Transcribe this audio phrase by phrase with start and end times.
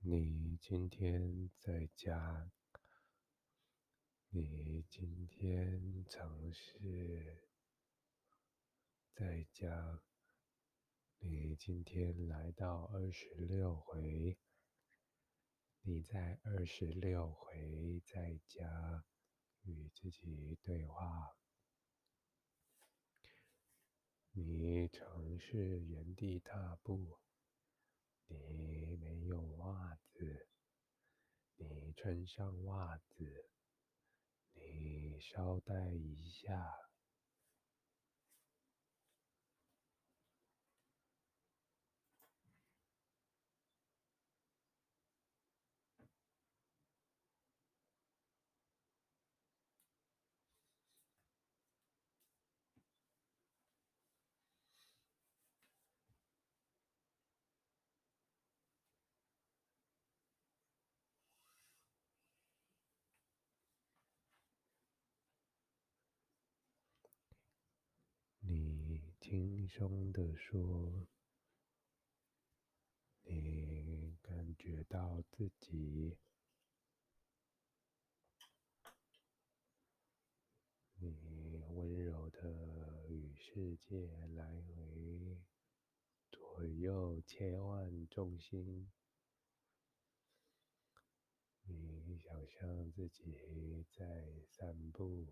[0.00, 2.52] 你今天在家？
[4.30, 7.48] 你今天尝试
[9.12, 10.00] 在家？
[11.18, 14.38] 你今天来到二十六回？
[15.82, 19.04] 你在二十六回在家
[19.62, 21.36] 与自己对话？
[24.30, 27.18] 你尝试原地踏步？
[28.28, 30.48] 你没有袜子，
[31.56, 33.50] 你穿上袜子。
[34.54, 36.88] 你稍待一下。
[68.40, 71.06] 你轻松地说
[73.28, 76.16] ：“你感觉到自己，
[80.94, 85.42] 你温柔的与世界来回
[86.30, 88.90] 左右切换重心。
[91.64, 95.26] 你想象自己在散步。”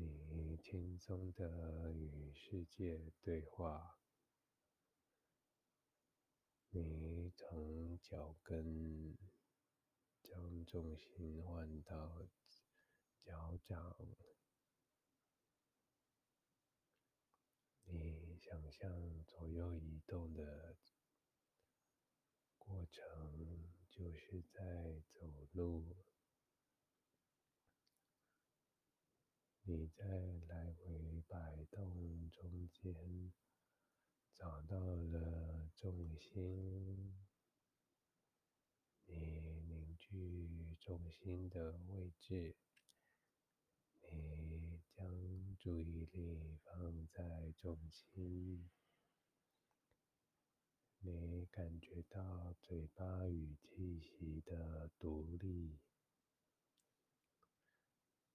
[0.00, 3.98] 你轻松的与世界对话，
[6.70, 9.16] 你从脚跟
[10.22, 12.28] 将重心换到
[13.22, 13.96] 脚掌，
[17.84, 20.76] 你想象左右移动的
[22.58, 25.96] 过程，就是在走路。
[29.70, 30.06] 你在
[30.48, 33.30] 来回摆动中间
[34.32, 37.16] 找到了重心，
[39.06, 39.14] 你
[39.66, 42.54] 凝聚重心的位置，
[44.02, 48.68] 你将注意力放在重心，
[50.98, 55.78] 你感觉到嘴巴与气息的独立。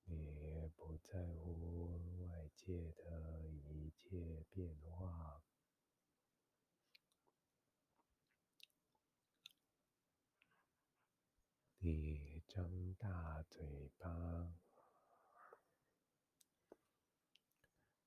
[0.06, 5.44] 你不在乎外界的一切变化。
[11.86, 14.54] 你张大嘴巴，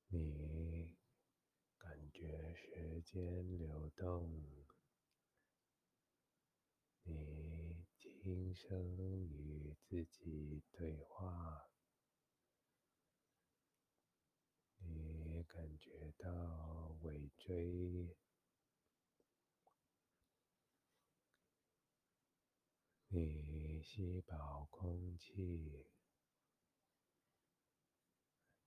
[0.08, 0.96] 你
[1.78, 4.42] 感觉时间流动，
[7.02, 11.70] 你轻声与自己对话。
[14.78, 18.14] 你感觉到尾椎，
[23.08, 25.86] 你吸饱空气，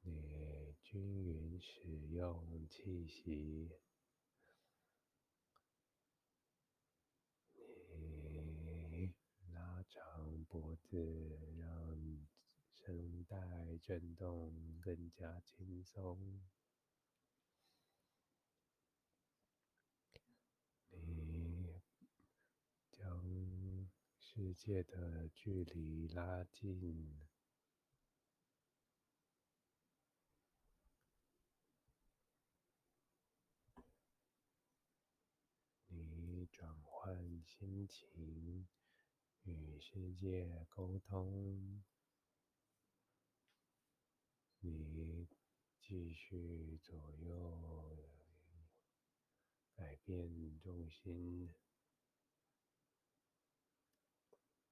[0.01, 3.69] 你均匀使用气息，
[8.89, 9.13] 你
[9.53, 12.27] 拉长脖子，让。
[12.71, 13.37] 声带
[13.83, 16.41] 震动更加轻松，
[20.89, 21.81] 你
[22.89, 23.21] 将
[24.41, 27.27] 世界的距离拉近，
[35.89, 38.65] 你转换心情，
[39.43, 41.83] 与世界沟通。
[44.61, 45.27] 你
[45.81, 48.07] 继续左右
[49.75, 51.53] 改变重心，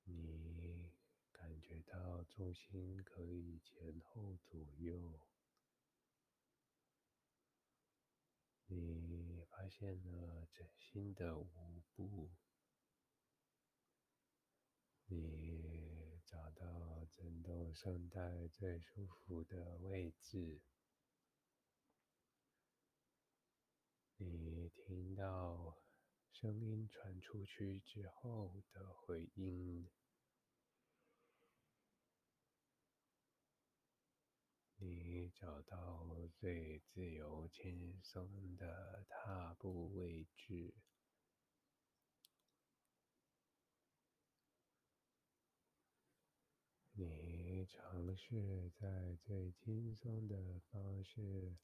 [0.10, 0.90] 你
[1.34, 5.20] 感觉到重心可以前后左右，
[8.68, 12.30] 你发现了崭新的舞步。
[15.08, 20.62] 你找到震动声带最舒服的位置，
[24.18, 25.80] 你听到
[26.30, 29.90] 声音传出去之后的回音，
[34.80, 40.76] 你找到最自由、轻松的踏步位置。
[46.92, 51.58] 你尝试在最轻松的方式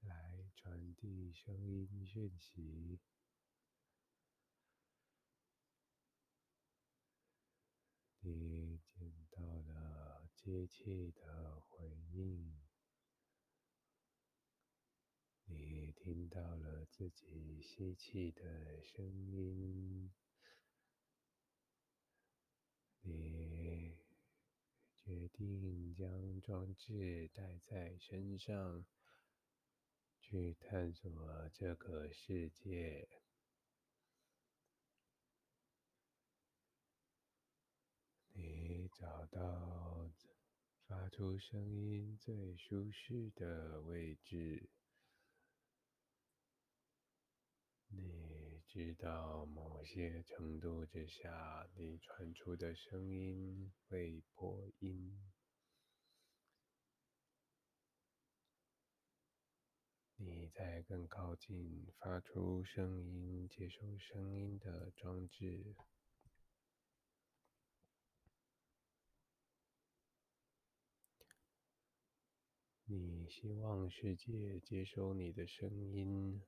[0.00, 3.00] 来传递声音讯息。
[8.20, 11.33] 你见到了机器的
[12.14, 12.54] 应，
[15.46, 20.12] 你听到了自己吸气的声音，
[23.00, 23.98] 你
[24.94, 28.86] 决定将装置带在身上，
[30.20, 33.08] 去探索这个世界。
[38.36, 39.93] 你找到
[40.86, 44.68] 发出声音最舒适的位置。
[47.88, 55.18] 你知道某些程度之下，你传出的声音会破音。
[60.16, 65.74] 你在更靠近发出声音、接收声音的装置。
[73.24, 76.42] 你希望世界接收你的声音。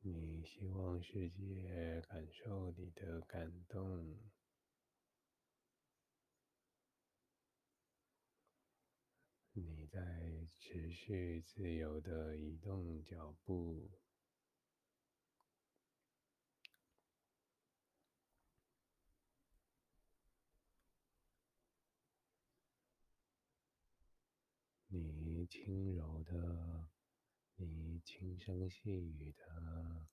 [0.00, 4.18] 你希望世界感受你的感动。
[9.52, 10.00] 你在
[10.50, 13.88] 持续自由的移动脚步。
[25.46, 26.88] 轻柔的，
[27.56, 30.06] 你轻声细语的，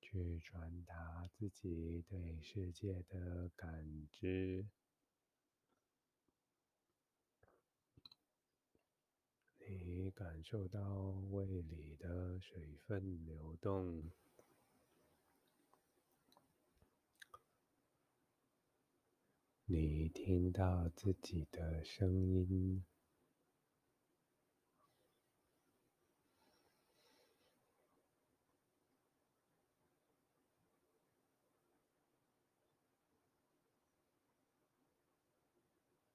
[0.00, 4.66] 去传达自己对世界的感知。
[9.58, 10.80] 你感受到
[11.30, 14.10] 胃里的水分流动。
[19.66, 22.82] 你听到自己的声音。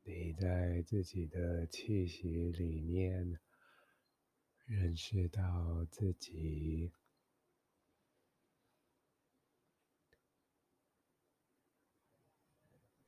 [0.05, 3.39] 你在自己的气息里面
[4.65, 6.91] 认识到自己，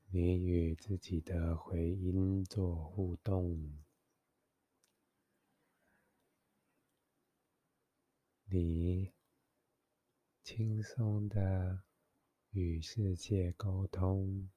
[0.07, 3.83] 你与自己的回音做互动，
[8.45, 9.11] 你
[10.41, 11.83] 轻松的
[12.51, 14.49] 与世界沟通。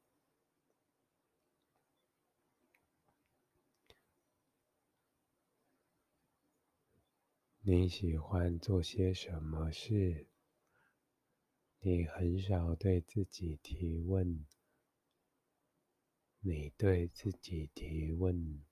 [7.70, 10.26] 你喜欢做些什么事？
[11.80, 14.46] 你很少对自己提问。
[16.40, 18.64] 你对自己提问。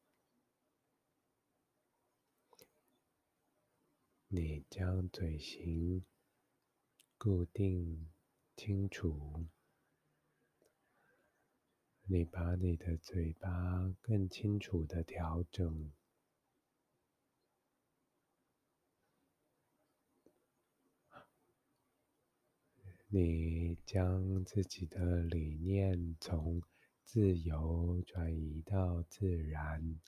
[4.28, 6.02] 你将嘴型
[7.18, 8.10] 固定
[8.56, 9.44] 清楚。
[12.04, 15.92] 你把你的嘴巴更清楚的调整。
[23.08, 26.60] 你将自己的理念从
[27.04, 30.00] 自由转移到自然，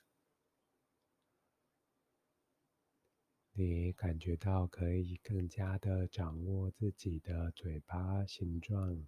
[3.53, 9.07] 你感觉到可以更加的掌握自己的嘴巴形状，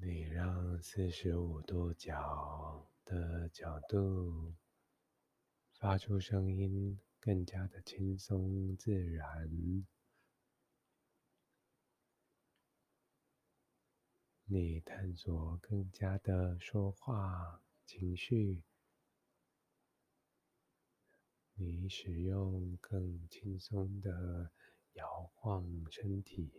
[0.00, 4.61] 你让四十五度角的角度。
[5.82, 9.50] 发出声音更加的轻松自然，
[14.44, 18.62] 你探索更加的说话情绪，
[21.54, 24.52] 你使用更轻松的
[24.92, 26.52] 摇晃身体，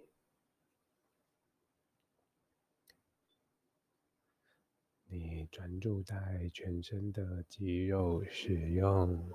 [5.15, 9.29] 你专注在全身的肌肉使用。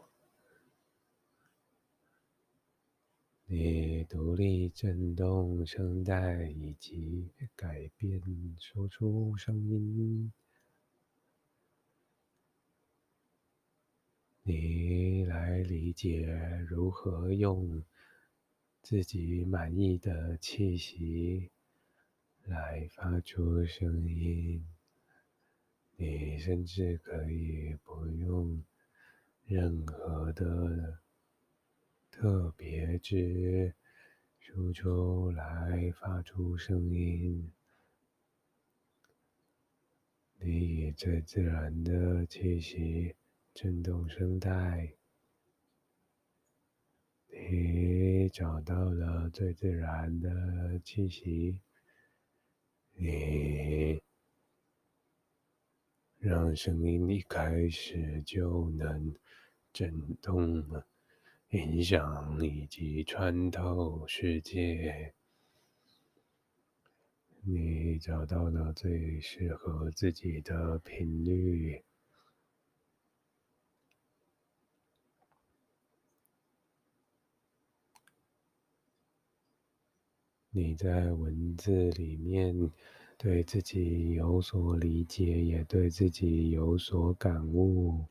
[3.46, 8.20] 你独立震动声带，以及改变
[8.58, 10.32] 说出声音。
[14.42, 16.26] 你来理解
[16.68, 17.84] 如何用
[18.82, 21.52] 自己满意的气息
[22.42, 24.66] 来发出声音。
[26.00, 28.64] 你甚至可以不用
[29.44, 31.00] 任何的
[32.10, 33.74] 特别之
[34.38, 37.52] 输出来发出声音。
[40.40, 43.14] 你以最自然的气息。
[43.54, 44.94] 震动声带，
[47.26, 51.60] 你找到了最自然的气息，
[52.92, 54.00] 你
[56.18, 59.14] 让声音一开始就能
[59.72, 60.64] 震动、
[61.50, 65.14] 影响以及穿透世界。
[67.42, 71.84] 你找到了最适合自己的频率。
[80.50, 82.72] 你在文字里面
[83.18, 88.04] 对自己有所理解，也对自己有所感悟。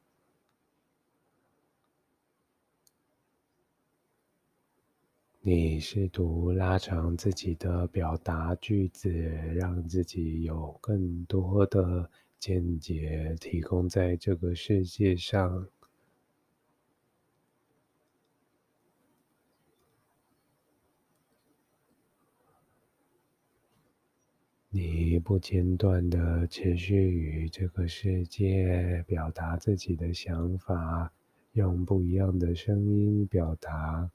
[5.39, 15.65] 你试图拉长自己的表达句子，让自己有更多的见解提供在这个世界上。
[24.79, 31.11] 你不间断的持续与这个世界表达自己的想法，
[31.53, 34.11] 用不一样的声音表达。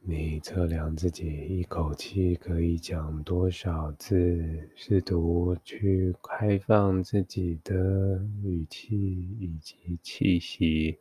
[0.00, 10.98] 你测量自己一口气可以讲多少字，试图去开放自己的语气以及气息。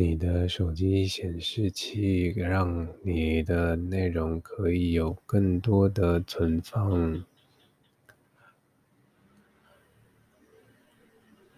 [0.00, 7.22] 你的手机显示器让你的内容可以有更多的存放。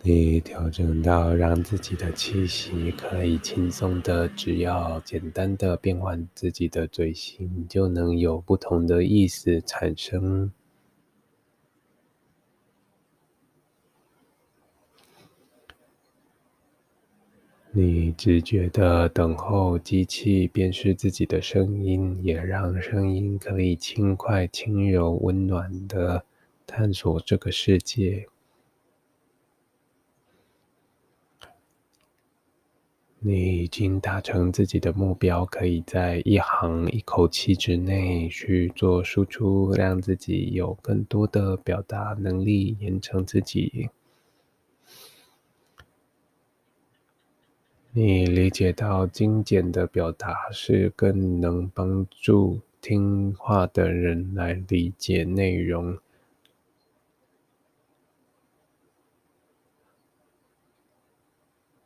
[0.02, 10.50] 你调整到让自己的气息可以轻松的，只要简单的变换自己的嘴型，就能有不同的意思产生。
[17.74, 26.22] 你直觉的等候机器辨识自己的声音，也让声音可以轻快、轻柔、温暖的
[26.66, 28.26] 探索这个世界。
[33.20, 43.88] 你已经达成自己的目标，可以在一行一口气之内去做输出，让自己有更多的表达能力，延长自己。
[47.94, 55.98] 你理解到精简的表达是更能帮助听话的人来理解内容。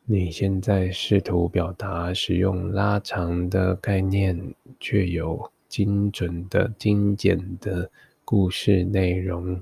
[0.04, 7.90] 你现在试图表达使用拉长的概念，却有精准的精简的
[8.24, 9.60] 故事内容。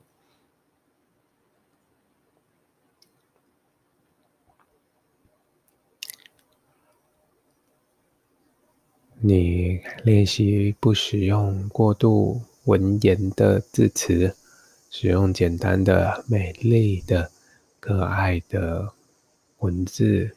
[9.26, 14.36] 你练习不使用过度文言的字词，
[14.90, 17.30] 使用简单的、美丽的、
[17.80, 18.92] 可爱的
[19.60, 20.36] 文字。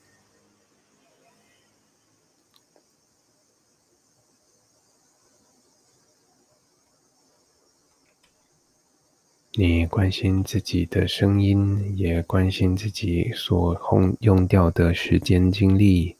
[9.51, 16.16] 你关心自己的声音，也关心自己所用用掉的时间精力。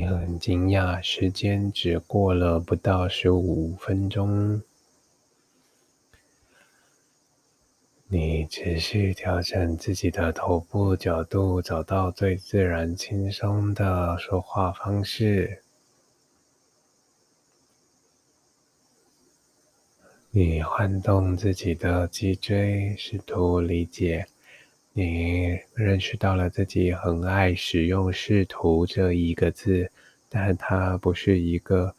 [0.00, 4.62] 你很惊讶，时间只过了不到十五分钟。
[8.08, 15.62] 你持续调整自己的头部角度，找到最自然、轻松的说话方式。
[20.30, 24.26] 你晃动自己的脊椎，试图理解。
[24.92, 29.90] 你认识到了自己很爱使用“试图”这一个字，
[30.28, 31.94] 但它不是一个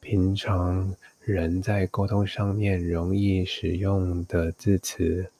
[0.00, 5.30] 平常人在沟通上面容易使用的字词。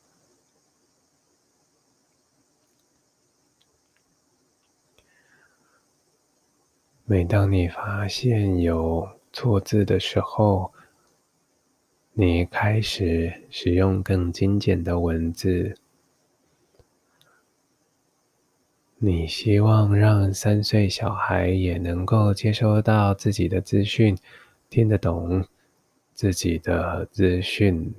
[7.07, 10.71] 每当你发现有错字的时候，
[12.20, 15.76] 你开始使用更精简的文字。
[18.96, 24.18] 你希望让三岁小孩也能够接收到自己的资讯，
[24.68, 25.46] 听得懂
[26.12, 27.94] 自己的资讯。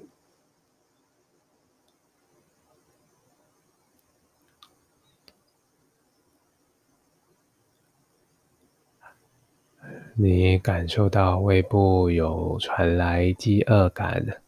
[10.22, 14.42] 你感受到胃部有传来饥饿感，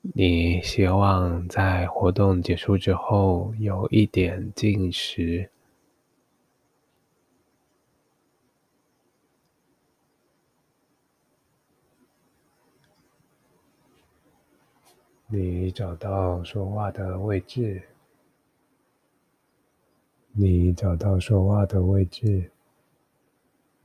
[0.00, 5.50] 你希望在活动结束之后有一点进食。
[15.26, 17.82] 你找到说话的位置，
[20.32, 22.50] 你找到说话的位置。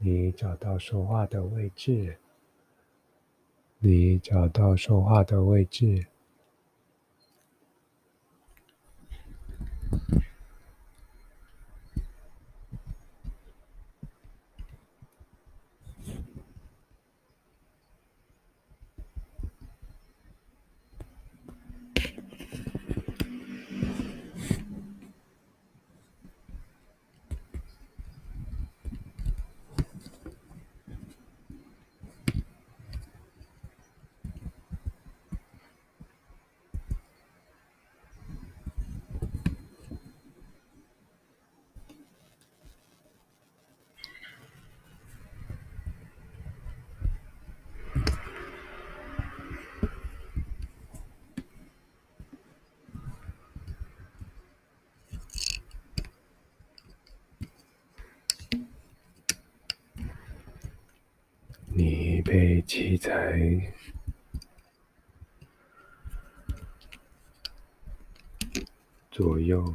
[0.03, 2.17] 你找到说话的位置，
[3.77, 6.08] 你找到说话的位置。
[61.74, 63.40] 你被器材
[69.10, 69.74] 左右，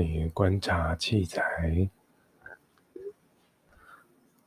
[0.00, 1.90] 你观察器材，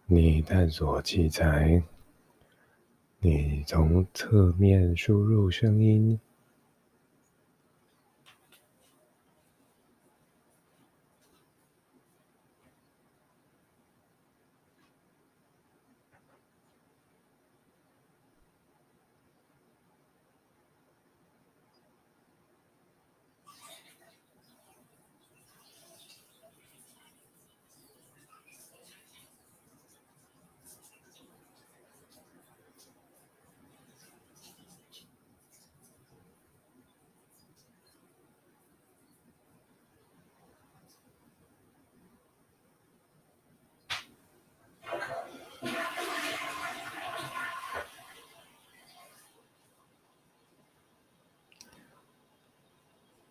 [0.06, 1.84] 你探索器材，
[3.20, 6.18] 你从侧面输入声音。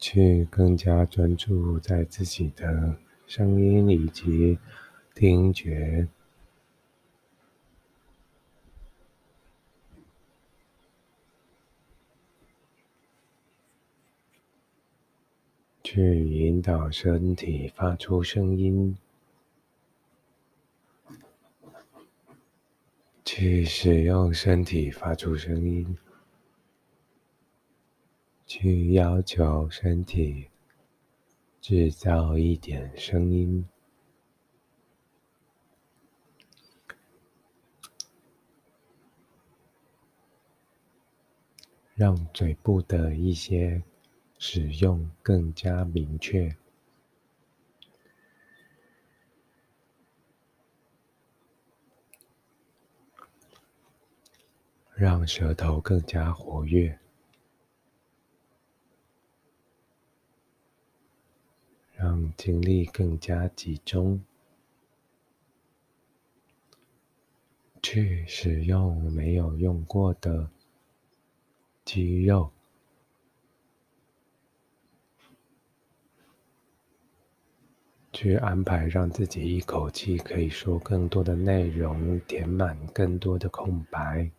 [0.01, 4.59] 去更加专注在自己的声音以及
[5.15, 6.09] 听觉，
[15.85, 18.97] 去引导身体发出声音，
[23.23, 25.99] 去使用身体发出声音。
[28.53, 30.51] 去要求身体
[31.61, 33.65] 制造一点声音，
[41.95, 43.85] 让嘴部的一些
[44.37, 46.57] 使用更加明确，
[54.97, 56.99] 让舌头更加活跃。
[62.37, 64.23] 精力更加集中，
[67.83, 70.51] 去使用没有用过的
[71.85, 72.53] 肌肉，
[78.13, 84.31] 去安排，让自己一口气可以说更多的内容，填满更多的空白。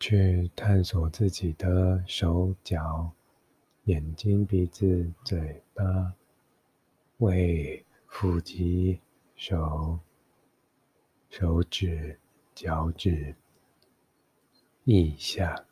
[0.00, 3.10] 去探索自己的手脚、
[3.84, 6.14] 眼睛、鼻子、嘴巴、
[7.16, 9.00] 胃、腹肌、
[9.34, 9.98] 手、
[11.30, 12.18] 手指、
[12.54, 13.34] 脚趾、
[14.84, 15.64] 腋下，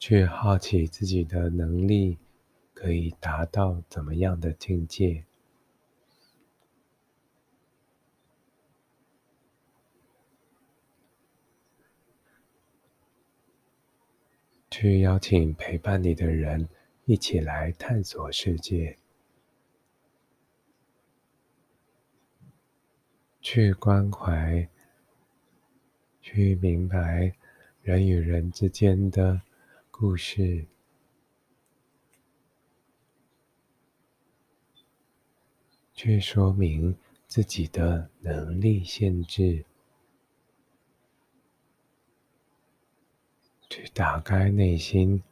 [0.00, 2.18] 去好奇自己的能力
[2.74, 5.24] 可以达到怎么样的境界。
[14.70, 16.68] 去邀请陪伴你的人
[17.04, 18.96] 一起来探索世界，
[23.40, 24.68] 去关怀，
[26.22, 27.34] 去明白
[27.82, 29.42] 人与人之间的
[29.90, 30.64] 故事，
[35.94, 39.64] 去说明自己的能力限制。
[43.70, 45.22] 去打开内心，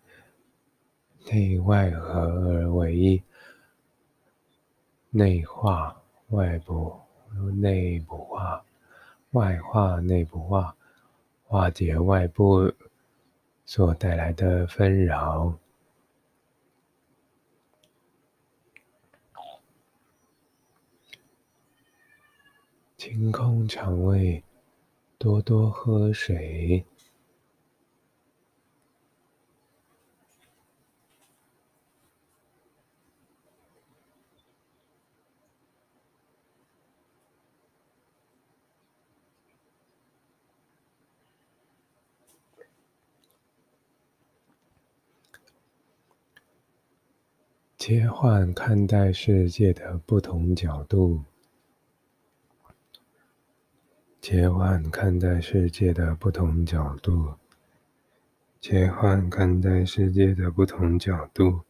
[1.29, 3.21] 内外合而为一，
[5.11, 6.97] 内化外部，
[7.57, 8.65] 内部化，
[9.33, 10.77] 外化内部化，
[11.49, 12.73] 化解外部
[13.67, 15.59] 所带来的纷扰。
[22.97, 24.45] 清空肠胃，
[25.19, 26.85] 多多喝水。
[47.89, 51.25] 切换看待世界的不同角度，
[54.21, 57.37] 切换看待世界的不同角度，
[58.61, 61.63] 切换看待世界的不同角度，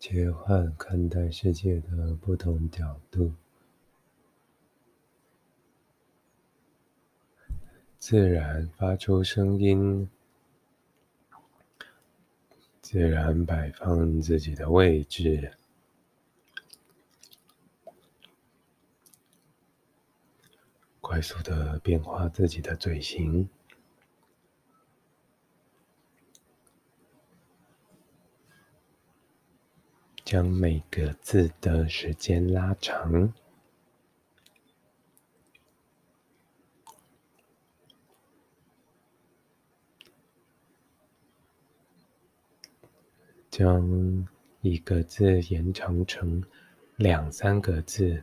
[0.00, 3.34] 切换看待世界的不同角度，
[8.00, 10.10] 自然发出声音。
[12.88, 15.52] 自然摆放自己的位置，
[21.00, 23.48] 快速的变化自己的嘴型，
[30.24, 33.34] 将每个字的时间拉长。
[43.56, 44.28] 将
[44.60, 46.44] 一个字延长成
[46.96, 48.22] 两三个字，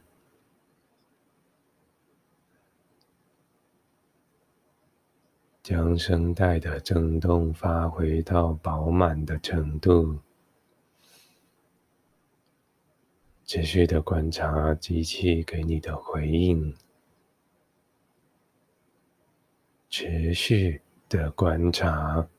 [5.63, 10.19] 将声带的震动发挥到饱满的程度，
[13.43, 16.75] 持续的观察机器给你的回应，
[19.89, 22.29] 持续的观察。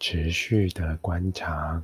[0.00, 1.82] 持续的观察，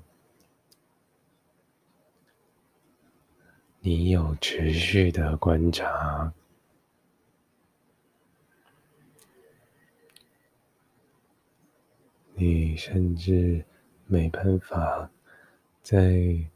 [3.81, 6.33] 你有持续的观察，
[12.35, 13.65] 你甚至
[14.07, 15.11] 没办法
[15.83, 16.49] 再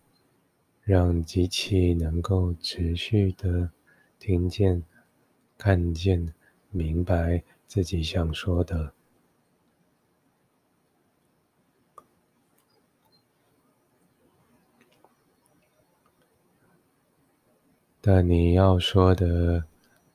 [0.84, 3.70] 让机器能够持续的
[4.20, 4.82] 听见、
[5.56, 6.32] 看见、
[6.70, 8.94] 明白自己想说的。
[18.10, 19.62] 但你要说的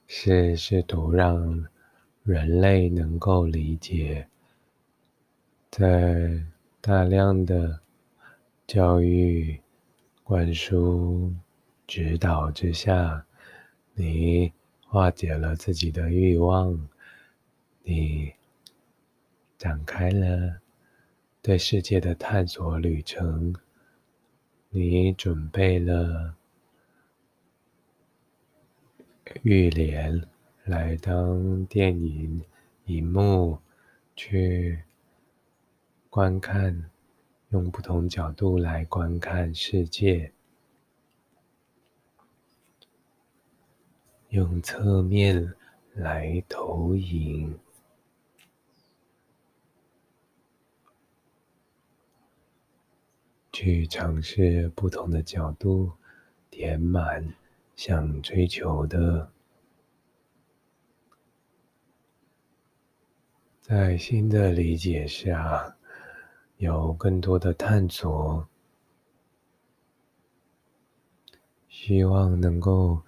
[0.07, 1.67] 是，试图让
[2.23, 4.27] 人类能够理解，
[5.69, 6.43] 在
[6.81, 7.81] 大量的
[8.65, 9.61] 教育、
[10.23, 11.31] 灌输、
[11.85, 13.23] 指导之下，
[13.93, 14.51] 你
[14.87, 16.89] 化解了自己的欲望，
[17.83, 18.33] 你
[19.55, 20.59] 展开了
[21.43, 23.53] 对世界的探索旅程，
[24.71, 26.33] 你准备了。
[29.41, 30.25] 玉莲
[30.63, 32.43] 来当电影
[32.85, 33.57] 荧幕
[34.15, 34.83] 去
[36.09, 36.89] 观看
[37.49, 40.31] 用不同角度来观看世界，
[44.29, 45.53] 用侧面
[45.93, 47.59] 来投影。
[53.51, 55.91] 去尝试不同的角度，
[56.49, 57.35] 填满
[57.75, 59.31] 想追求的，
[63.61, 65.75] 在新的理解下，
[66.57, 68.47] 有更多的探索，
[71.67, 73.01] 希望能够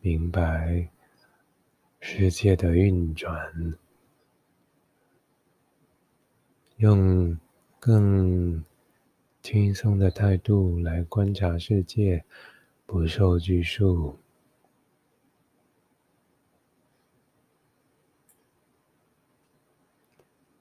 [0.00, 0.88] 明白
[2.00, 3.78] 世界的运转，
[6.76, 7.38] 用
[7.78, 8.64] 更。
[9.44, 12.24] 轻松的态度来观察世界，
[12.84, 14.18] 不受拘束，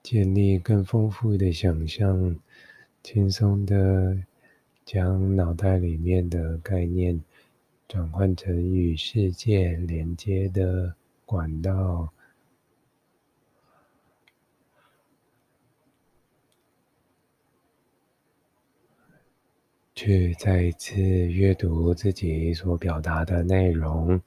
[0.01, 2.37] 建立更丰富的想象，
[3.03, 4.23] 轻松的
[4.85, 7.21] 将脑袋里面的概念
[7.87, 12.13] 转换成与世界连接的管道。
[20.03, 24.19] 去再一次阅读自己所表达的内容，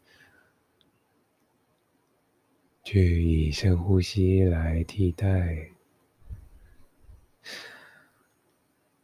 [2.85, 5.69] 去以深呼吸来替代，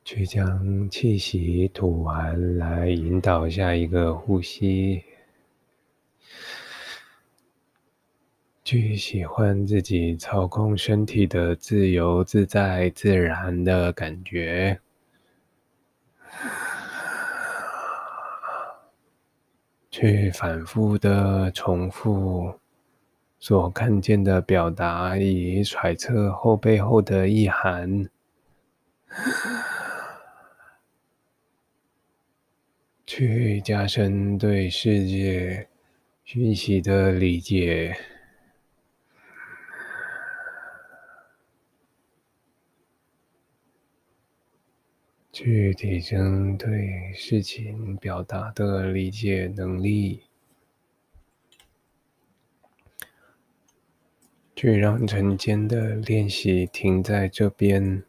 [0.05, 5.03] 去将气息吐完来引导下一个呼吸，
[8.63, 14.81] 去喜欢自己操控身体的自由自在、自然的感觉。
[19.91, 22.59] 去反复的重复
[23.39, 28.09] 所看见的表达，以揣测后背后的意涵，
[33.07, 35.69] 去加深对世界
[36.25, 37.97] 讯息的理解。
[45.33, 50.25] 去提升对事情表达的理解能力，
[54.57, 58.03] 去让晨间的练习停在这边，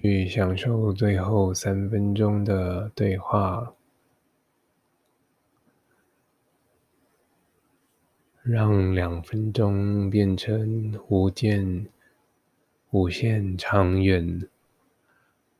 [0.00, 3.75] 去享受最后三分钟的对话。
[8.48, 11.88] 让两分钟变成无间、
[12.90, 14.46] 无限长远，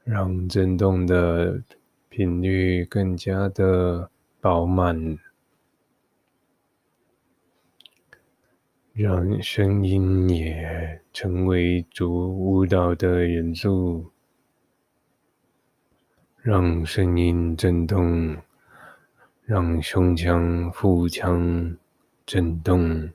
[0.04, 1.60] 让震动的
[2.08, 4.08] 频率更加的
[4.40, 5.18] 饱满，
[8.92, 14.12] 让声音也成为主舞蹈的元素，
[16.40, 18.36] 让声音震动，
[19.44, 21.76] 让胸腔、腹腔。
[22.26, 23.08] 震动，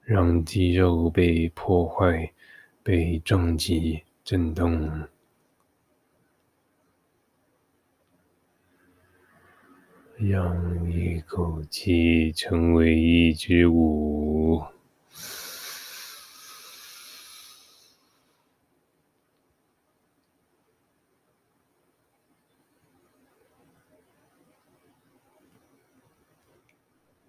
[0.00, 2.32] 让肌肉被破坏、
[2.82, 5.06] 被撞击，震动，
[10.16, 14.64] 让一口气成为一支舞。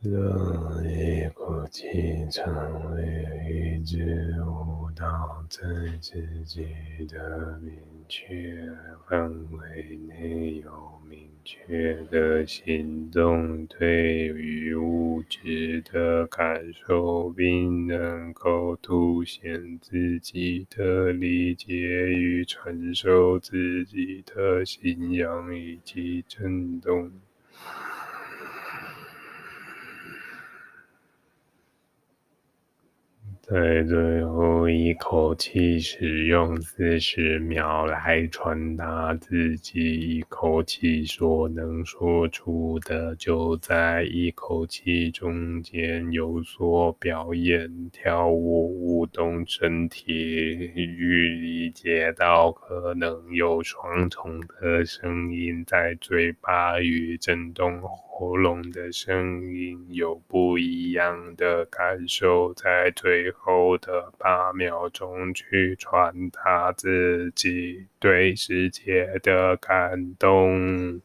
[0.04, 0.51] 让
[1.72, 1.88] 气
[2.30, 2.54] 成
[2.96, 5.62] 为一支舞蹈，在
[6.02, 6.68] 自己
[7.08, 7.74] 的明
[8.10, 8.54] 确
[9.08, 10.70] 范围内有
[11.10, 27.10] 明确的行动，对于物质的感受，并能够凸显自己的理解与传授自己的信仰以及震动。
[33.52, 57.82] 在最后一口气，使用四十秒来传达自己一口气所能说出的，就在一口气中间有所表演、跳舞、舞动身体，与理解到可能有双重的声音在嘴巴与震动。
[58.22, 71.02] 喉咙的声音有不一样的感受，在最后的八秒钟去传达自己对世界的感动。